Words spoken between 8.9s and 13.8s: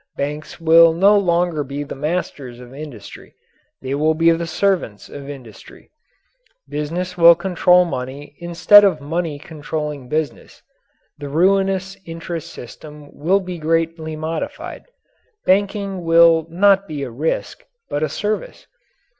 money controlling business. The ruinous interest system will be